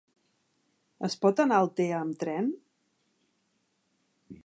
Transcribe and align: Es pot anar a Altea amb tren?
Es 1.09 1.17
pot 1.25 1.43
anar 1.45 1.59
a 1.59 1.65
Altea 1.67 1.99
amb 1.99 2.19
tren? 2.25 2.51